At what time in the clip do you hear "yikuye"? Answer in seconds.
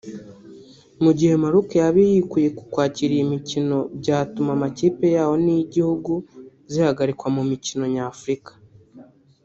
2.11-2.47